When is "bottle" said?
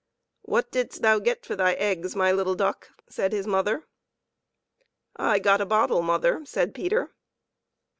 5.67-6.01